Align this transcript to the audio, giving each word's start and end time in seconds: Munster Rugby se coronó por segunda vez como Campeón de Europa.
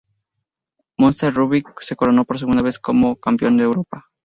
Munster 0.97 1.31
Rugby 1.31 1.63
se 1.79 1.95
coronó 1.95 2.25
por 2.25 2.39
segunda 2.39 2.63
vez 2.63 2.79
como 2.79 3.17
Campeón 3.17 3.57
de 3.57 3.65
Europa. 3.65 4.09